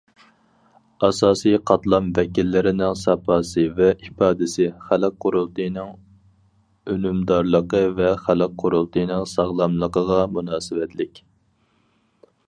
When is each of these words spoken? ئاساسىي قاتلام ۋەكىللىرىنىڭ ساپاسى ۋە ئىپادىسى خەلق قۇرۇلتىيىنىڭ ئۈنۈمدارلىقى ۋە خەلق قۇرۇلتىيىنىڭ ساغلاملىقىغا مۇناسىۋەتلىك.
ئاساسىي 1.07 1.57
قاتلام 1.71 2.07
ۋەكىللىرىنىڭ 2.19 2.95
ساپاسى 3.01 3.65
ۋە 3.81 3.89
ئىپادىسى 4.07 4.65
خەلق 4.87 5.19
قۇرۇلتىيىنىڭ 5.27 5.93
ئۈنۈمدارلىقى 6.95 7.83
ۋە 8.01 8.09
خەلق 8.25 8.57
قۇرۇلتىيىنىڭ 8.65 9.29
ساغلاملىقىغا 9.35 10.19
مۇناسىۋەتلىك. 10.39 11.25